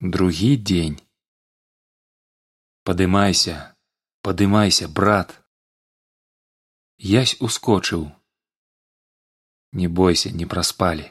[0.00, 1.00] другі дзень
[2.84, 3.72] падымайся
[4.20, 5.32] падымайся брат.
[6.98, 8.12] Ясь ускочыў.
[9.72, 11.08] Не бойся не праспалі.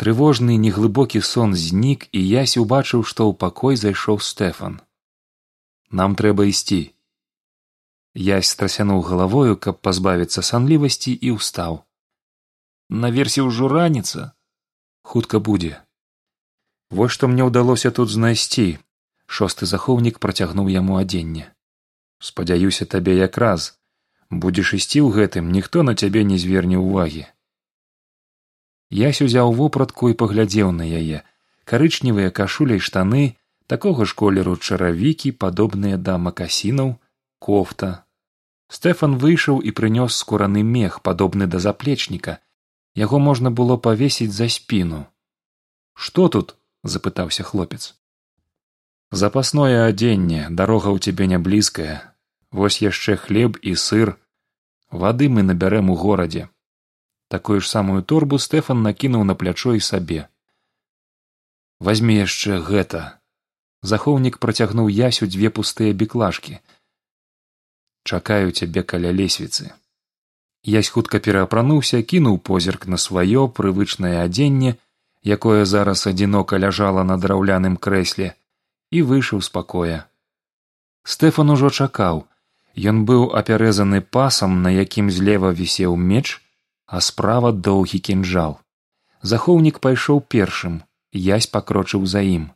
[0.00, 4.80] Трывожны неглыбокі сон знік і ясь убачыў што ў пакой зайшоў стэфан.
[5.90, 6.96] Нам трэба ісці.
[8.14, 11.84] Ясь страсянуў галавою каб пазбавіцца санлівасці і ўстаў.
[12.88, 14.32] Наверсе ўжо раніца.
[15.02, 15.84] Хутка будзе
[16.90, 18.68] вось што мне ўдалося тут знайсці
[19.26, 21.48] шосты захоўнік працягнуў яму адзенне.
[22.18, 23.74] Спадзяюся табе якраз.
[24.30, 27.28] Будзеш ісці ў гэтым ніхто на цябе не зверне ўвагі
[28.90, 31.22] ясь узяў вопратку і паглядзеў на яе.
[31.68, 36.96] Карычневыя кашуля і штаны такога ж колеру чаравікі падобныя да макасінаў
[37.38, 38.04] кофта.
[38.68, 42.40] Стэфан выйшаў і прынёс скураны мех падобны да заплечніка.
[42.96, 45.04] Яго можна было павесіць за спіну.
[45.94, 46.56] Што тут
[46.88, 47.94] запытаўся хлопец.
[49.10, 52.14] Запасное адзенне дарога ў цябе не блізкая.
[52.50, 54.16] Вось яшчэ хлеб і сыр.
[54.90, 56.48] Вады мы набярэм у горадзе.
[57.28, 60.28] Такую ж самую торбу стэфан накінуў на плячо і сабе.
[61.80, 63.20] Возьми яшчэ гэта.
[63.82, 66.58] Захоўнік працягнуў ясю дзве пустыя біклажкі
[68.08, 69.70] чакаю цябе каля лесвіцы.
[70.64, 74.76] Ясь хутка пераапрануўся кінуў позірк на сваё прывычнае адзенне
[75.24, 78.34] якое зараз адзінока ляжала на драўляным крэсле
[78.90, 79.98] і выйшаў з пакоя.
[81.04, 82.26] Стэфан ужо чакаў.
[82.78, 86.40] Ён быў апярэзаны пасам на якім злева вісеў меч
[86.86, 88.58] а справа доўгі кінжал.
[89.22, 90.80] Захоўнік пайшоў першым
[91.12, 92.48] язь пакрочыў за ім.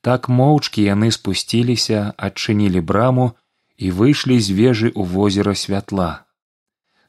[0.00, 3.32] Так моўчкі яны спусціліся адчынілі браму
[3.76, 6.24] і выйшлі з вежы ў возера святла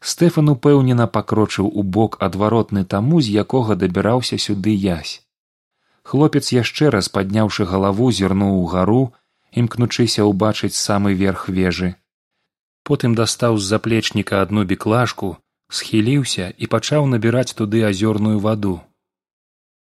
[0.01, 5.21] стэфан упэўнена пакрочыў у бок адваротны таму з якога дабіраўся сюды язь
[6.11, 9.01] хлопец яшчэ раз падняўшы галаву зірнуў угару
[9.51, 11.95] імкнучыся ўбачыць самы верх вежы.
[12.83, 15.37] Потым дастаў з заплечніка адну біклажку
[15.69, 18.81] схіліўся і пачаў набіраць туды азёрную ваду.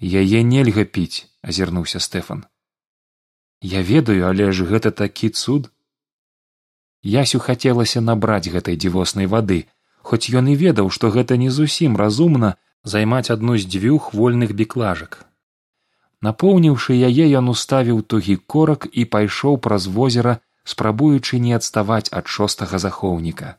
[0.01, 2.45] Яе нельга піць азірнуўся стэфан.
[3.63, 5.71] Я ведаю але ж гэта такі цуд
[7.03, 9.65] ясю хацелася набраць гэтай дзівоснай вады
[10.03, 15.25] хоць ён і ведаў што гэта не зусім разумна займаць адну з дзвюх вольных біклажак
[16.29, 22.79] напоўніўшы яе ён уставіў тугі корак і пайшоў праз возера спрабуючы не адставаць ад шостага
[22.79, 23.57] захоўніка.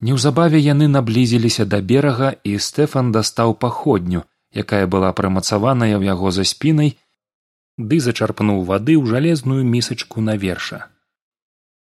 [0.00, 4.24] Неўзабаве яны наблізіліся да берага і стэфан дастаў паходню
[4.62, 6.94] якая была прымацаваная ў яго за спінай
[7.78, 10.84] ды зачарпнуў вады ў жалезную місачку на верша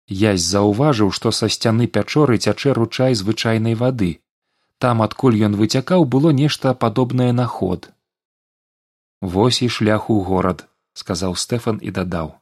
[0.09, 4.19] язь заўважыў што са сцяны пячоры цячэ ручай звычайнай вады.
[4.77, 7.91] Там адкуль ён выцякаў было нешта падобнае на ход.
[9.21, 12.33] Вось і шлях у горад сказаў стэфан і дадаў.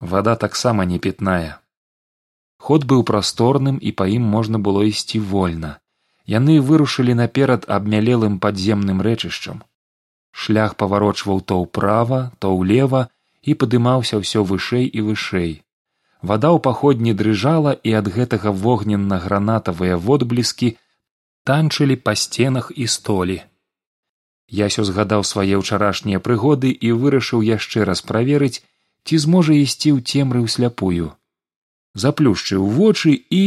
[0.00, 1.60] Вада таксама не пітная
[2.64, 5.72] ход быў прасторным і па ім можна было ісці вольна.
[6.34, 9.60] Яны вырушылі наперад абмялелым падземным рэчышчам.
[10.32, 13.02] Шлях паварочваў то ўправа то ўлева
[13.42, 15.52] і падымаўся ўсё вышэй і вышэй
[16.28, 20.70] вада ў паходні дрыжала і ад гэтага вогненна гранатавыя водбліскі
[21.44, 23.40] танчылі па сценах і столі.
[24.48, 28.64] Ясю згадаў свае ўчарашнія прыгоды і вырашыў яшчэ раз праверыць
[29.04, 31.12] ці зможа ісці ў цемры ўсляпую
[31.94, 33.42] заплюшчыў вочы і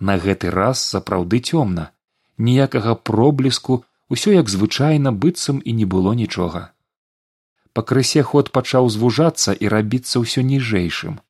[0.00, 1.90] на гэты раз сапраўды цёмна.
[2.38, 6.72] Ніякага пробліску усё як звычайна быццам і не было нічога.
[7.72, 11.20] Пакрысе ход пачаў звужацца і рабіцца ўсё ніжэйшым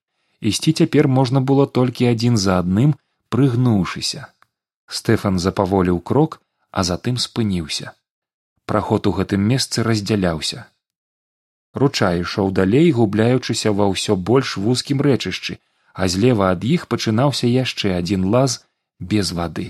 [0.50, 2.94] ісці цяпер можна было толькі адзін за адным
[3.34, 4.28] прыгнуўшыся
[5.00, 7.92] стэфан запаволіў крок а затым спыніўся
[8.66, 10.66] праход у гэтым месцы раздзяляўся.
[11.74, 15.58] Ручай ішоў далей губляючыся ва ўсё больш вузкім рэчышчы
[15.92, 18.60] а злева ад іх пачынаўся яшчэ адзін лаз
[19.12, 19.66] без вады.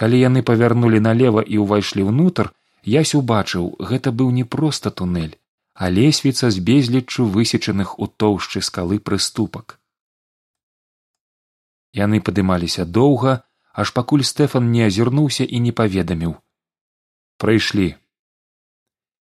[0.00, 2.50] Калі яны павярнулі налева і ўвайшлі ўнутр
[2.94, 5.36] ясь убачыў гэта быў не проста тунэль
[5.74, 9.78] а лесвіца з безліччу высечаных у тоўшчы скалы прыступак.
[11.92, 13.42] Яны падымаліся доўга
[13.74, 16.34] аж пакуль стэфан не азірнуўся і не паведаміў.
[17.42, 17.94] Прыйшлі.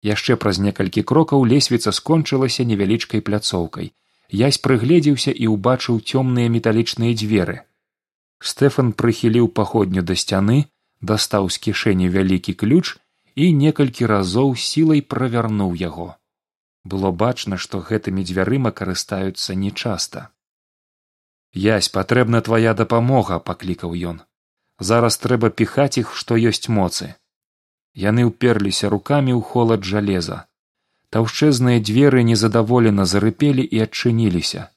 [0.05, 3.93] Яшчэ праз некалькі крокаў лесвіца скончылася невялічкай пляцоўкай.
[4.29, 7.65] Язь прыгледзеўся і ўбачыў цёмныя металічныя дзверы.
[8.37, 10.69] Стэфан прыхіліў паходню да сцяны
[11.01, 12.97] дастаў з кішэні вялікі ключ
[13.33, 16.13] і некалькі разоў сілай правярнуў яго
[16.93, 20.29] было бачна што гэтымі дзвярыма карыстаюцца нечаста.
[21.65, 24.23] Язь патрэбна твая дапамога паклікаў ён.
[24.79, 27.15] Зараз трэба піхаць іх што ёсць моцы
[27.95, 30.45] яны ўперліся рукамі ў холад жалеза.
[31.15, 34.67] Таўшчэзныя дзверы незадаволена зарыпелі і адчыніліся.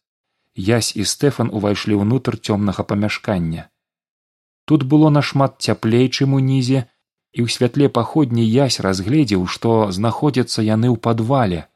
[0.54, 3.66] Язь і стэфан увайшлі ўнутр цёмнага памяшкання.
[4.64, 6.86] Тут было нашмат цяплей чым унізе
[7.34, 11.66] і ў святле паходні язь разгледзеў што знаходзяцца яны ў падвале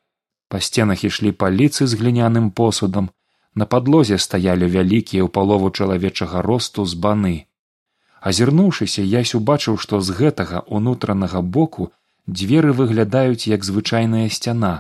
[0.53, 3.09] па сценах ішлі паліцы з гліняным посудам.
[3.55, 7.35] На падлозе стаялі вялікія ў палову чалавечага росту з баны
[8.31, 11.91] азірнуўшыся язь убачыў што з гэтага унутранага боку
[12.39, 14.73] дзверы выглядаюць як звычайная сцяна.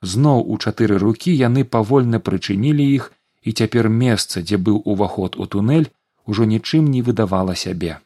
[0.00, 3.10] Зноў у чатыры рукі яны павольна прычынілі іх
[3.42, 5.90] і цяпер месца дзе быў уваход у тунэль
[6.24, 8.00] ужо нічым не выдавала сябе.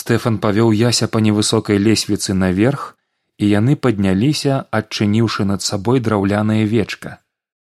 [0.00, 2.96] Стэфан павёў яся па невысокай лесвіцы наверх
[3.38, 7.18] і яны падняліся адчыніўшы над сабой драўлянае вечка.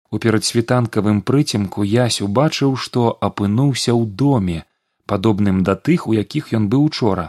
[0.09, 4.63] У перадсвітанкавым прыцемку ясь убачыў што апынуўся ў доме
[5.05, 7.27] падобным да тых у якіх ён быў учора.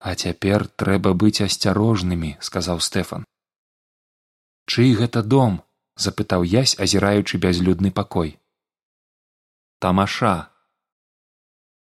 [0.00, 3.24] А цяпер трэба быць асцярожнымі сказаў стэфан.
[4.66, 5.62] Чый гэта дом
[5.96, 8.36] запытаў язь азіраючы бязлюдны пакой.
[9.78, 10.50] Тамаша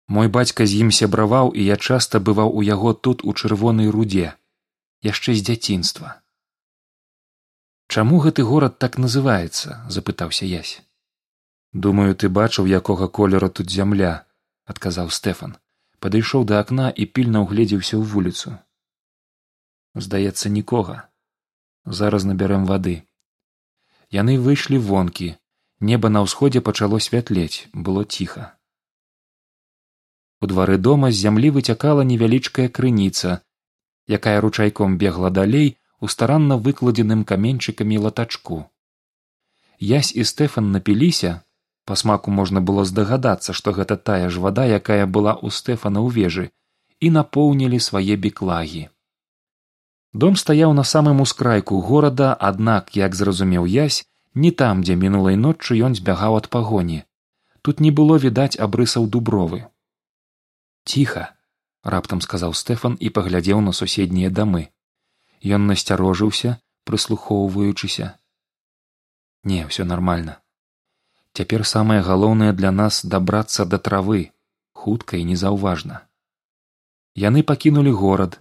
[0.08, 4.32] мой бацька з ім сябраваў і я часта бываў у яго тут у чырвонай рудзе
[5.04, 6.18] яшчэ з дзяцінства.
[7.88, 10.80] Чаму гэты горад так называецца запытаўся язь
[11.72, 14.24] думаю ты бачыў якога колеру тут зямля
[14.64, 15.56] адказаў стэфан.
[15.98, 18.54] Падышоў да акна і пільна ўгледзеўся ў вуліцу.
[19.94, 21.10] Здаецца нікога.
[21.84, 23.02] Зараз набярэм вады
[24.10, 25.34] яны выйшлі вонкі.
[25.80, 27.68] Неба на ўсходзе пачало святлець.
[27.72, 28.57] Было ціха
[30.40, 33.38] у двары дома з зямлі выцякала невялічкая крыніца
[34.16, 38.64] якая ручайком бегла далей у старанна выкладзеным каменьчыкамі латачку.
[39.78, 41.40] Язь і стэфан напіліся
[41.84, 46.08] па смаку можна было здагадацца што гэта тая ж вада якая была ў стэфана ў
[46.18, 46.46] вежы
[47.00, 48.88] і напоўнілі свае біклагі
[50.12, 54.04] дом стаяў на самым ускрайку горада аднак як зразумеў язь
[54.34, 57.02] не там дзе мінулай ноччу ён збягаў ад пагоні.
[57.62, 59.66] Тут не было відаць абрысаў дубровы
[60.88, 61.24] ціха
[61.96, 64.64] раптам сказаў стэфан і паглядзеў на суседнія дамы.
[65.44, 66.56] Ён насцярожыўся
[66.88, 68.16] прыслухоўваючыся.
[69.44, 70.40] Не ўсё нармальна
[71.38, 74.32] Цяпер самае галоўнае для нас дабрацца да травы
[74.72, 76.00] хутка і незаўважна.
[77.14, 78.38] Яны пакінулі горад.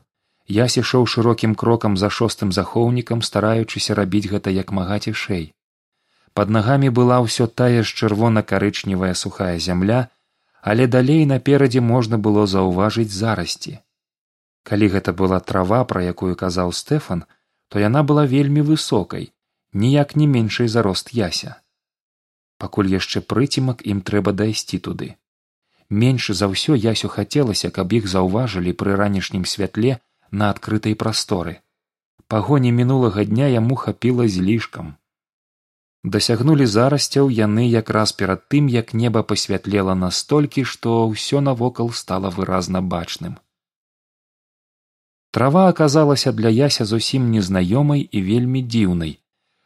[0.48, 5.46] Я сышоў шырокім крокам за шостым захоўнікам стараючыся рабіць гэта як мага цішэй.
[6.34, 10.00] Под нагамі была ўсё тая ж чырвона карычневая сухая зямля
[10.62, 13.80] але далей наперадзе можна было заўважыць зарасці.
[14.64, 17.24] Калі гэта была трава пра якую казаў стэфан
[17.70, 19.32] то яна была вельмі высокай
[19.74, 21.56] ніяк не меншай за рост яся.
[22.58, 25.16] Пакуль яшчэ прыцемак ім трэба дайсці туды.
[25.90, 30.00] Менш за ўсё ясю хацелася каб іх заўважылі пры ранішнім святле
[30.32, 31.60] на адкрытай прасторы.
[32.28, 34.96] Пагоні мінулага дня яму хапіла злішкам
[36.14, 42.82] дасягнулі зарасцяў яны якраз перад тым як неба пасвятлела настолькі што ўсё навокал стала выразна
[42.82, 43.38] бачным.
[45.32, 49.20] Трава аказалася для яся зусім незнаёмай і вельмі дзіўнай.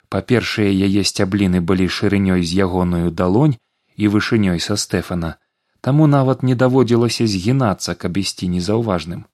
[0.09, 3.55] Па-першае яе сцябліны былі шырынёй з ягоную далонь
[3.95, 5.35] і вышынёй са стэфана
[5.81, 9.25] таму нават не даводзілася згінацца каб ісці незаўважным.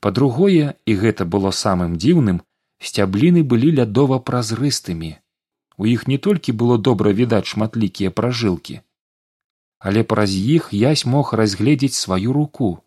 [0.00, 2.44] Па другое і гэта было самым дзіўным
[2.80, 5.18] сцябліны былі лядова празрыстымі
[5.80, 8.80] у іх не толькі было добра відаць шматлікія пражылкі
[9.80, 12.84] але праз іх язь мог разгледзець сваю руку.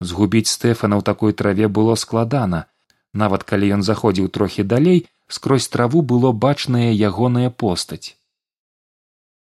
[0.00, 2.66] Згубіць стэфана ў такой траве было складана.
[3.14, 8.18] Нават калі ён заходзіў трохі далей скрозь траву было бачная ягоная постаць.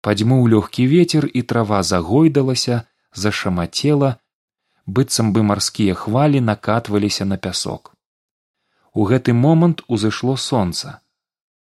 [0.02, 2.82] Падзьмуў лёгкі ветер і трава загойдалася
[3.14, 4.18] зашамацела.
[4.87, 7.94] Быццам бы марскія хвалі накатваліся на пясок.
[8.92, 10.99] У гэты момант узышло сонца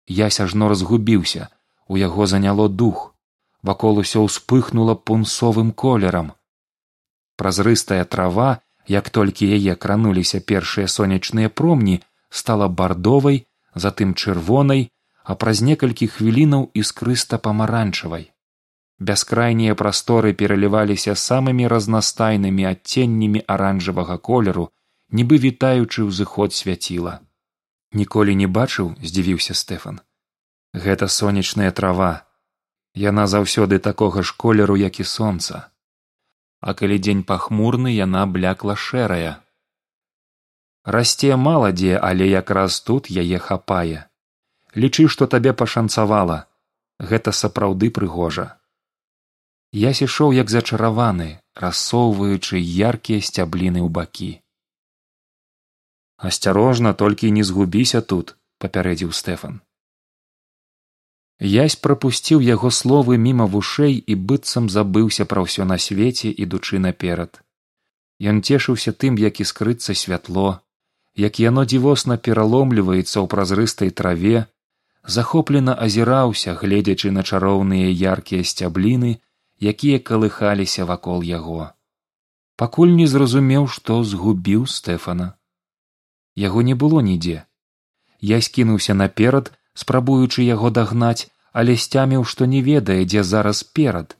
[0.09, 1.47] ясь ажно разгубіўся.
[1.87, 3.15] У яго заняло дух.
[3.61, 6.33] Вакол усё ўспыхнула пунсовым колерам.
[7.35, 14.89] Празрыстая трава як толькі яе крануліся першыя сонечныя промні стала бардовай затым чырвонай
[15.23, 18.31] а праз некалькі хвілінаў іскрыста памаранчавай.
[18.99, 24.69] Бяскрайнія прасторы пераліваліся самымі разнастайнымі адценнямі аранжавага колеру
[25.11, 27.19] нібы вітаючы ўзыход свяціла
[27.93, 30.01] ніколі не бачыў здзівіўся стэфан.
[30.73, 32.25] Гэта сонечная трава.
[32.93, 35.69] Яна заўсёды такога ж колеру як і сонца.
[36.61, 39.39] А калі дзень пахмурны яна блякла шэрая.
[40.83, 44.05] Расце мала дзе але якраз тут яе хапае.
[44.75, 46.45] Лічы што табе пашанцавала.
[46.99, 48.59] Гэта сапраўды прыгожа.
[49.71, 54.31] Я сышоў як зачараваны рассоўваючы яркія сцябліны ў бакі
[56.19, 59.59] асцярожна толькі не згубіся тут папярэдзіў стэфан
[61.39, 67.39] язь прапусціў яго словы міма вушэй і быццам забыўся пра ўсё на свеце ідучы наперад.
[68.19, 70.59] Ён цешыўся тым як іскрыцца святло
[71.15, 74.45] як яно дзівосна пераломліваецца ў празрыстай траве
[75.03, 79.19] захоплена азіраўся гледзячы на чароўныя яркія сцябліны
[79.59, 81.71] якія калыхаліся вакол яго.
[82.59, 85.38] Пакуль не зразумеў што згубіў стэфана
[86.43, 87.43] яго не было нідзе.
[88.19, 94.15] Я скінуўся наперад спрабуючы яго дагнаць але сцяміў што не ведае дзе зараз перад.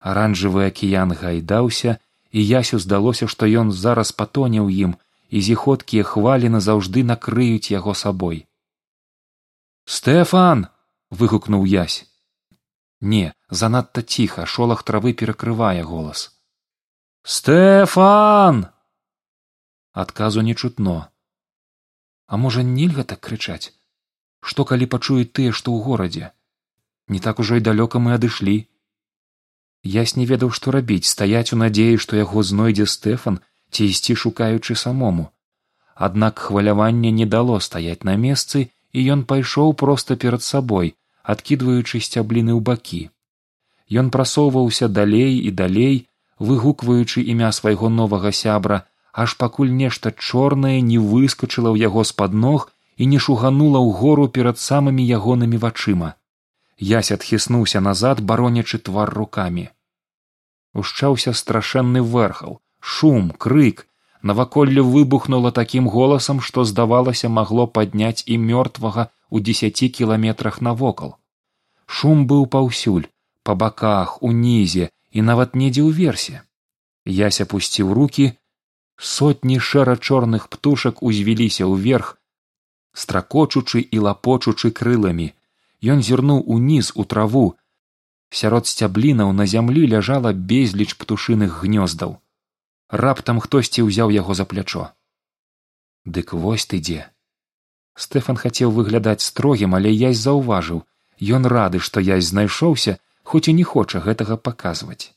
[0.00, 1.98] Аранжавы акіян гайдаўся
[2.30, 4.92] і ясю здалося што ён зараз патоне ў ім
[5.28, 8.46] і зіходкія хвалі назаўжды накрыюць яго сабой.
[9.84, 10.68] Стэфан
[11.10, 12.06] выгукнуў язь
[13.00, 16.30] не занадта ціха шолах травы перакрывае голас.
[17.22, 18.68] Стэфан!
[19.92, 21.09] Адказу не чутно
[22.30, 23.74] а можа нельга так крычаць?
[24.40, 26.30] Што калі пачуюць тыя што ў горадзе?
[27.10, 28.56] Не так ужо і далёка мы адышлі.
[29.82, 33.40] Ясь не ведаў што рабіць стаяць у надзеі што яго знойдзе стэфан
[33.74, 35.26] ці ісці шукаючы самому.
[36.08, 40.94] Аднак хваляванне не дало стаяць на месцы і ён пайшоў проста перад сабой
[41.34, 43.02] адкідваючы сцябліны ў бакі.
[43.90, 46.06] Ён прасоўваўся далей і далей
[46.38, 52.34] выгукваючы імя свайго новага сябра аж пакуль нешта чорнае не выскочыла ў яго з пад
[52.34, 56.14] ног і не шуганула ў гору перад самымі ягонымі вачыма.
[56.78, 59.68] Ясь адхіснуўся назад баронячы твар рукамі.
[60.74, 62.60] Ушчаўся страшэнны вэрхал.
[62.80, 63.86] Шум крык.
[64.22, 71.16] Наваколле выбухнула такім голасам што здавалася магло падняць і мёртвага ў дзесяці кіламетрах навокал.
[71.86, 73.08] Шум быў паўсюль
[73.42, 76.44] па баках унізе і нават недзе ўверсе
[77.06, 78.36] ясь апусціў руки
[79.00, 82.16] сотні шэра чорных птушак узвіліся ўверх
[82.92, 85.32] стракочучы і лапочучы крыламі.
[85.80, 87.56] Ён зірнуў уніз у траву.
[88.30, 92.20] Сярод сцяблінаў на зямлі ляжала безліч птушыных гнёздаў.
[92.90, 94.92] Раптам хтосьці ўзяў яго за плячо.
[96.04, 97.08] Дык вось ты дзе.
[97.96, 100.84] Стэфан хацеў выглядаць строгім але язь заўважыў
[101.20, 105.12] ён рады што язь знайшоўся хоць і не хоча гэтага паказваць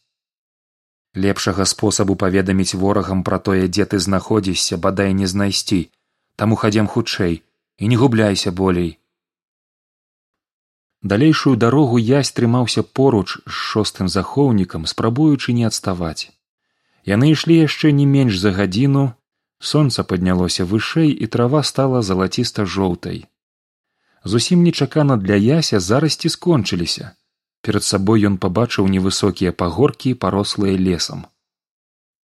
[1.15, 5.89] лепшага спосабу паведаміць ворагам пра тое дзе ты знаходзішся бадай не знайсці.
[6.36, 7.41] Таму хадзем хутчэй
[7.77, 9.00] і не губляйся болей.
[11.01, 16.32] Далейшую дарогу язь трымаўся поруч з шостым захоўнікам спрабуючы не адставаць.
[17.05, 19.12] Яны ішлі яшчэ не менш за гадзіну
[19.60, 23.24] сонца паднялося вышэй і трава стала залаціста жоўтай
[24.24, 27.12] зусім нечакана для яся зарасці скончыліся
[27.63, 31.25] перад сабой ён пабачыў невысокія пагоркі парослыя лесам.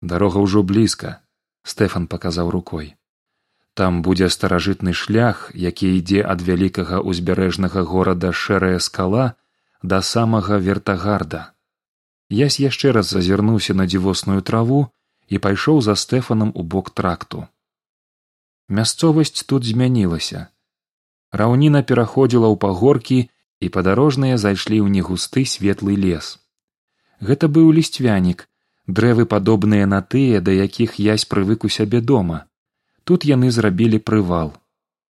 [0.01, 1.17] Дарога ўжо блізка
[1.74, 2.96] стэфан паказаў рукой.
[3.77, 9.25] Там будзе старажытны шлях які ідзе ад вялікага ўзбярэжнага горада шэрая скала
[9.84, 11.53] да самага вертагарда.
[12.29, 14.82] Ясь яшчэ раз зазірнуўся на дзівосную траву
[15.29, 17.46] і пайшоў за стэфанам у бок тракту.
[18.67, 20.48] Мясцовасць тут змянілася.
[21.32, 23.20] Раўніна пераходзіла ў пагоркі
[23.62, 26.38] і падарожныя зайшлі ў негусты светлы лес.
[27.22, 28.46] Гэта быў лісцвянік
[28.88, 32.46] дрэвы падобныя на тыя да якіх язь прывык у сябе дома.
[33.04, 34.54] Тут яны зрабілі прывал.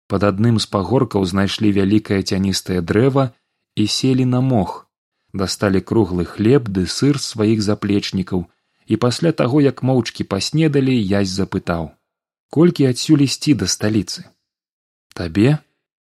[0.08, 3.32] Под адным з пагоркаў знайшлі вялікае цяністае дрэва
[3.76, 4.88] і селі на мох.
[5.34, 8.46] Дасталі круглы хлеб ды сыр сваіх заплечнікаў
[8.86, 11.94] і пасля таго як моўчкі паснедалі язь запытаў
[12.54, 14.30] колькі адсюль ісці да сталіцы?
[15.18, 15.58] Табе?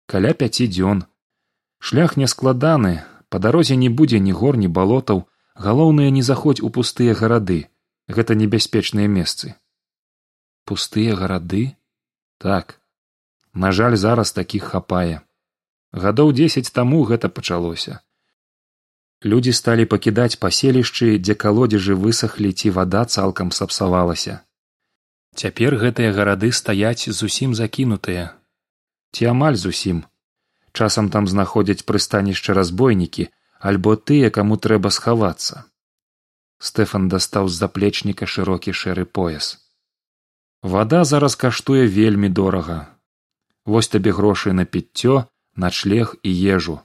[0.06, 1.02] Каля пяці дзён
[1.86, 2.94] шлях нескладаны
[3.30, 5.20] па дарозе не будзе ні гор ні балотаў
[5.66, 7.58] галоўнае не заходзь у пустыя гарады.
[8.16, 9.54] Гэта небяспечныя месцы.
[10.64, 11.76] Пустыя гарады?
[12.38, 12.80] Так.
[13.52, 15.22] На жаль зараз такіх хапае.
[15.92, 18.00] Гадоў дзесяць таму гэта пачалося.
[19.22, 24.42] Людзі сталі пакідаць паселішчы дзе калодзежы высахлі ці вада цалкам сапсавалася.
[25.38, 28.28] Цяпер гэтыя гарады стаяць зусім закінутыя.
[29.14, 30.04] Ці амаль зусім
[30.76, 33.28] часам там знаходзяць прыстанішча разбойнікі
[33.70, 35.62] альбо тыя каму трэба схавацца
[36.70, 39.54] стэфан дастаў з заплечніка шырокі шэры пояс
[40.62, 42.78] Вада зараз каштуе вельмі дорага.
[43.66, 46.80] Вось табе грошы на піццё, на шлег і ежу.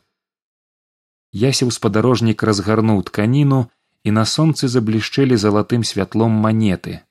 [1.33, 3.61] Ясеў спадарожнік разгарнуў тканіну
[4.03, 7.01] і на сонцы заблішчэлі залатым святлом манеты.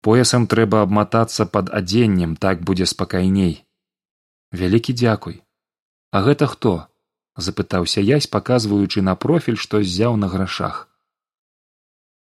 [0.00, 3.62] Поясам трэба абматацца пад адзеннем, так будзе спакайней.
[4.50, 5.42] Вялікі дзякуй.
[6.14, 6.74] А гэта хто?
[7.36, 10.76] запытаўся язь, паказваючы на профіль, што ззяў на грашах.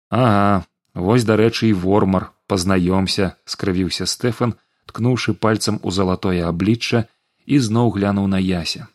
[0.09, 0.65] Ага,
[0.95, 4.55] вось дарэчы і вормар пазнаёмся скрывіўся стэфан
[4.89, 7.05] ткнуўшы пальцам у залатое аблічча
[7.45, 8.87] і зноў глянуў на яся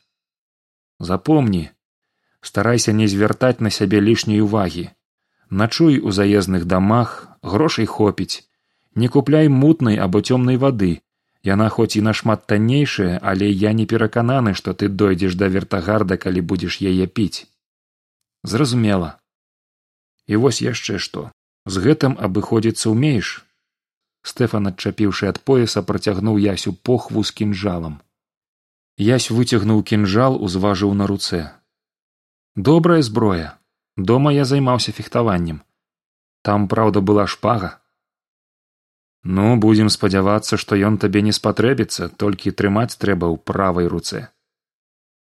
[1.10, 1.62] запомні
[2.50, 4.86] старайся не звяртаць на сябе лішняй увагі
[5.62, 8.46] начуй у заездных дамах грошай хопіць
[8.94, 10.92] не купляй мутнай або цёмнай вады
[11.42, 16.40] яна хоць і нашмат таннейшая але я не перакананы што ты дойдзеш да вертагарда калі
[16.40, 17.46] будзеш яе піць.
[18.44, 19.16] Зразумела.
[20.26, 21.30] І вось яшчэ што.
[21.66, 23.44] З гэтым абыходзіцца ўмееш?
[24.22, 28.00] Стэфан адчапіўшы ад пояса працягнуў ясю похву з кінжалам.
[29.00, 31.48] Ясь выцягнуў кінжал узважыў на руцэ.
[32.56, 33.56] Добрая зброя.
[33.96, 35.62] Дома я займаўся фехтаваннем.
[36.42, 37.79] Там праўда была шпага
[39.22, 44.28] ну будзем спадзявацца што ён табе не спатрэбіцца толькі трымаць трэба ў правай руцэ.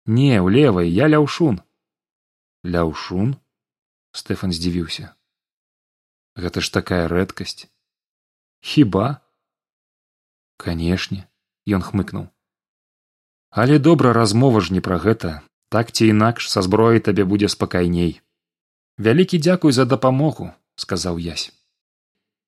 [0.06, 1.62] Не ў левай я ляўшун.
[2.64, 3.36] Ляўшун?
[4.12, 5.16] Стэфан здзівіўся.
[6.36, 7.68] Гэта ж такая рэдкасць.
[8.62, 9.22] Хіба?
[10.58, 11.28] Канешне
[11.68, 12.28] ён хмыкнуў.
[13.52, 18.20] Але добра размова ж не пра гэта так ці інакш са зброяй табе будзе спакайней.
[18.98, 21.57] Вялікі дзякуй за дапамогу сказаў язь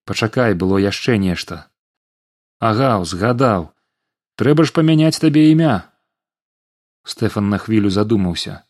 [0.09, 1.69] пачакай было яшчэ нешта.
[2.57, 3.69] Ага узгадаў.
[4.41, 5.85] Трэба ж памяняць табе імя.
[7.05, 8.63] Стэфан на хвілю задумаўся.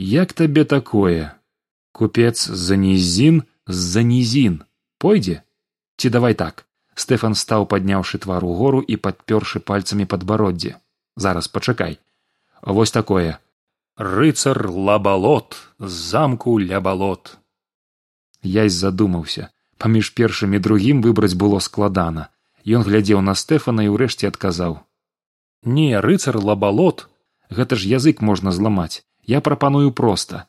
[0.00, 1.36] Як табе такое?
[1.92, 4.62] Купец за нізін з за нізін.
[4.98, 5.42] Пойдзе?
[6.00, 6.64] Ці давай так?
[6.94, 10.80] Стэфан стаў падняўшы твар угору і падпёршы пальцамі падбароддзе.
[11.16, 11.98] Зараз пачакай.
[12.62, 13.38] Вось такое.
[13.96, 17.36] Рыцар лабалот з замку ля балот
[18.46, 19.50] язь задумаўся
[19.82, 22.28] паміж першым і другім выбраць было складана.
[22.66, 24.80] Ён глядзеў на стэфана і ўрэшце адказаў.
[25.62, 27.06] Не рыцар лабалот.
[27.50, 29.06] Гэта ж язык можна зламаць.
[29.22, 30.46] Я прапаную проста.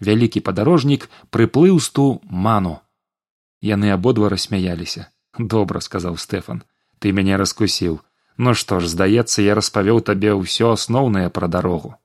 [0.00, 2.80] Вялікі падарожнік прыплыў сту ману
[3.60, 5.10] яны абодва рассмяяліся.
[5.38, 6.62] Добра сказаў стэфан.
[7.00, 8.00] Ты мяне раскусіў.
[8.36, 11.96] Ну што ж здаецца я распавёў табе ўсё асноўнае пра дарогу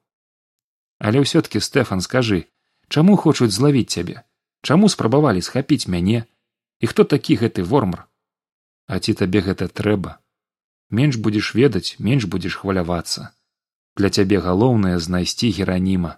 [1.02, 2.46] але ўсё таки стэфан скажы
[2.88, 4.22] чаму хочуць злавіць цябе?
[4.62, 6.30] Чаму спрабавалі схапіць мяне
[6.82, 8.08] і хто такі гэты вормар?
[8.88, 10.18] А ці табе гэта трэба?
[10.90, 13.32] Менш будзеш ведаць менш будзеш хвалявацца.
[13.96, 16.18] Для цябе галоўнае знайсці гераніма.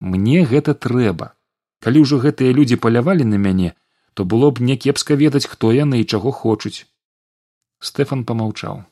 [0.00, 1.34] Мне гэта трэба.
[1.80, 3.74] Калі ўжо гэтыя людзі палявалі на мяне
[4.14, 6.86] то было б някепска ведаць хто яны і чаго хочуць.
[7.82, 8.84] Стэфан помаўчаў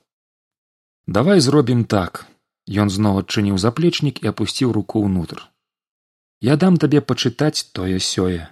[1.07, 2.27] давай зробім так.
[2.67, 5.51] Ён зноў адчыніў заплечнік і апусціў руку ўнутр.
[6.41, 8.47] Я дам табе пачытаць тое сёе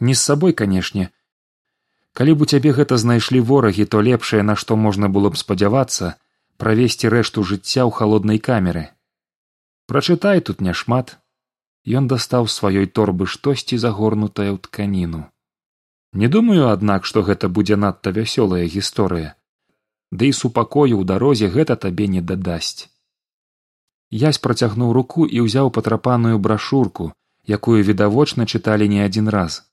[0.00, 1.10] не з сабой канешне
[2.20, 6.14] калі б у цябе гэта знайшлі ворагі то лепшае на што можна было б спадзявацца
[6.62, 8.84] правесці рэшту жыцця ў халоднай камеры.
[9.88, 11.16] Прачытай тут няшмат.
[11.88, 15.22] Ён дастаў сваёй торбы штосьці загорнутае ў тканіну.
[16.12, 19.34] Не думаю аднак што гэта будзе надта вясёлая гісторыя.
[20.12, 22.90] Ды і супакою ў дарозе гэта табе не дадасць
[24.10, 27.12] язь працягнуў руку і ўзяў патрапаную брашурку
[27.46, 29.69] якую відавочна чыталі не адзін раз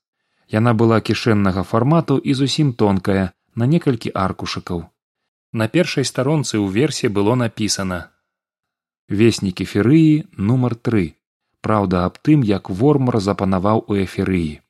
[0.52, 4.86] яна была кішэннага фармату і зусім тонкая на некалькі аркушыкаў.
[5.52, 8.06] На першай старонцы ў версе было напісана
[9.08, 11.04] веснікі ферыі нумар тры
[11.64, 14.60] праўда аб тым як вормар запанаваў у эферыі.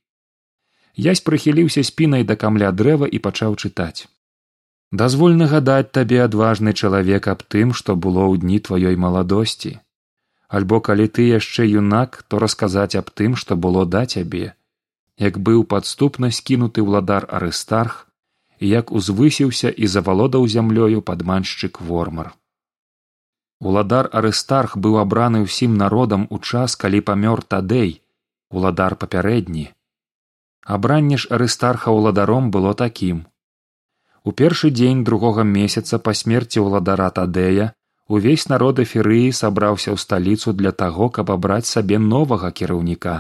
[0.95, 4.07] Язь прыхіліўся спінай да камля дрэва і пачаў чытаць.
[4.91, 9.79] Дазволь нагадаць табе адважны чалавек аб тым што было ў дні тваёй маладосці.
[10.49, 14.55] Альбо калі ты яшчэ юнак то расказаць аб тым што было да цябе
[15.19, 18.07] як быў падступна скінуты ўладар арыстарх
[18.63, 22.35] і як узвысіўся і завалодаў зямлёю падманшчык вормар.
[23.61, 27.99] Уладар арыстарх быў абраны ўсім народам у час калі памёр тадэй
[28.51, 29.67] уладар папярэдні.
[30.65, 33.27] Абранне ж арыстарха ўладаром было такім.
[34.25, 37.73] У першы дзень другога месяца па смерці ўладара тадэя
[38.07, 43.17] увесь народ эферыі сабраўся ў сталіцу для таго каб абраць сабе новага кіраўніка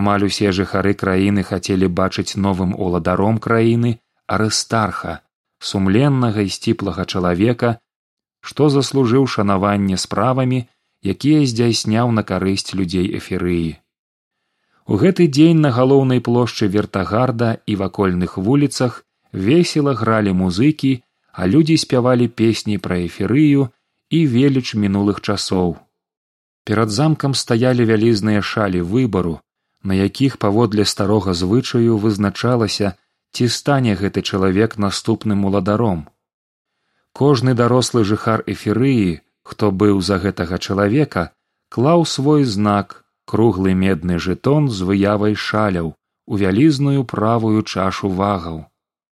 [0.00, 3.94] амаль усе жыхары краіны хацелі бачыць новым уладаром краіны
[4.36, 5.14] арыстарха
[5.70, 7.72] сумленнага і сціплага чалавека
[8.50, 10.60] што заслужыў шанаванне справамі
[11.14, 13.72] якія здзяйсняў на карысць людзей эферыі
[14.86, 19.02] у гэты дзень на галоўнай плошчы вертагарда і вакольных вуліцах
[19.48, 20.94] весела гралі музыкі
[21.34, 23.70] а людзі спявалі песні пра эферыю
[24.10, 25.74] і веліч мінулых часоў.
[26.64, 29.40] Перад замкам стаялі вялізныя шалі выбару
[29.84, 32.92] на якіх паводле старога звычаю вызначалася
[33.36, 36.08] ці стане гэты чалавек наступным уладаром.
[37.12, 41.24] Кожны дарослы жыхар эферыі хто быў за гэтага чалавека
[41.76, 45.92] клаў свой знак круглы медны жытон з выявай шаляў
[46.26, 48.64] у вялізную правую чашу вагаў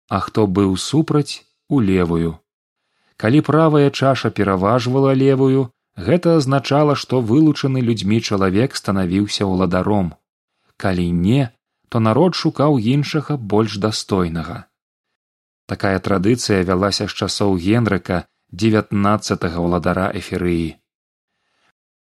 [0.08, 2.36] а хто быў супраць у левую.
[3.16, 10.14] Калі правая чаша пераважвала левую гэта азначала што вылучаны людзьмі чалавек станавіўся ўладаром
[10.76, 11.50] калі не
[11.88, 14.64] то народ шукаў іншага больш дастойнага.
[15.66, 20.74] Такая традыцыя вялася з часоў генрыка дзевятнаццатага ўладара эферыі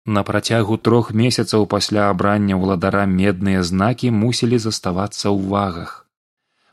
[0.09, 5.91] на працягу трох месяцаў пасля абрання ўладара медныя знакі мусілі заставацца ў вагах.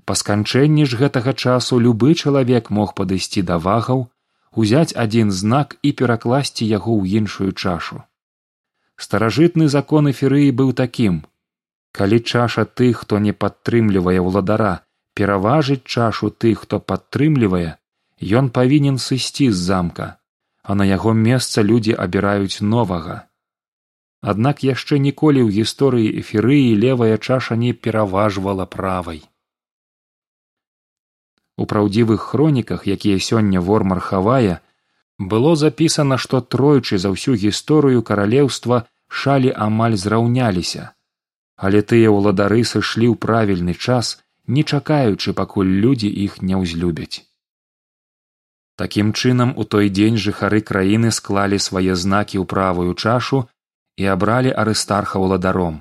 [0.09, 4.07] Па сканчэнні ж гэтага часу любы чалавек мог падысці да вагаў
[4.57, 8.03] узяць адзін знак і перакласці яго ў іншую чашу.
[8.97, 11.21] Старажытны закон эферыі быў такім
[11.97, 14.75] калі чаша тых хто не падтрымлівае ўладара
[15.19, 17.73] пераважыць чашу тых хто падтрымлівае
[18.41, 20.09] ён павінен сысці з замка
[20.67, 23.17] а на яго месца людзі абіраюць новага.
[24.33, 29.23] Аднак яшчэ ніколі ў гісторыі эферыі левая чаша не пераважвала правай.
[31.57, 34.59] У праўдзівых хроніках якія сёння вормар хавае
[35.19, 38.83] было запісана што тройчы за ўсю гісторыю каралеўства
[39.23, 40.91] шалі амаль зраўняліся
[41.57, 47.25] але тыя ўладары сышлі ў правільны час не чакаючы пакуль людзі іх не ўзлюбяць.
[48.77, 53.45] Такім чынам у той дзень жыхары краіны склалі свае знакі ў правую чашу
[53.97, 55.81] і абралі арыстарха ўладаром.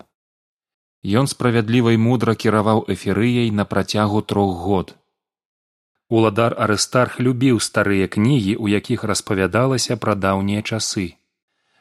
[1.04, 4.96] Ён справядліва і мудра кіраваў эферыяй на працягу трох год.
[6.10, 11.06] Уладар арыстарх любіў старыя кнігі у якіх распавядалася пра даўнія часы.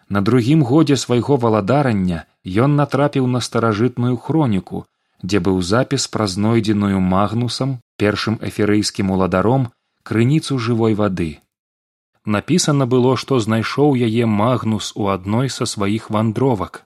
[0.09, 4.85] На другім годзе свайго валадарання ён натрапіў на старажытную хроніку
[5.23, 9.69] дзе быў запіс пра знойдзеную магнусам першым эферыйскім уладаром
[10.03, 11.41] крыніцу жывой вады.
[12.25, 16.85] Напісана было што знайшоў яе магнус у адной са сваіх вандровак.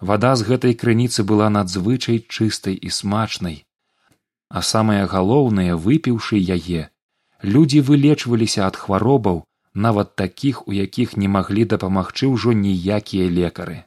[0.00, 3.64] Вада з гэтай крыніцы была надзвычай чыстай і смачнай.
[4.48, 6.88] А самае галоўнае выпіўшы яе
[7.42, 13.84] людзі вылечваліся ад хваробаў нават такіх у якіх не маглі дапамагчы ўжо ніякія лекары